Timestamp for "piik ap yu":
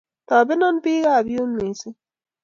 0.83-1.43